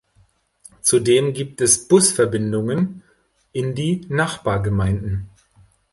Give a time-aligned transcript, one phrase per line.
[0.81, 3.03] Zudem gibt es Busverbindungen
[3.51, 5.29] in die Nachbargemeinden.